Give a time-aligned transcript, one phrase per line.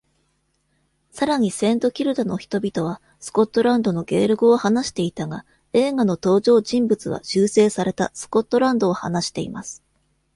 [1.11, 9.83] さらに、セントキルダの人々は、スコットランドのゲール語を話していたが、映画の登場人物は修正されたスコットランドを話しています。